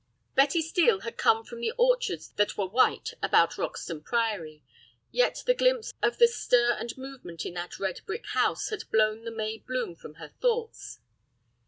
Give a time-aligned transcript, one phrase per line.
[0.33, 4.63] Betty Steel had come from the orchards that were white about Roxton Priory,
[5.11, 9.25] yet the glimpse of the stir and movement in that red brick house had blown
[9.25, 11.01] the May bloom from her thoughts.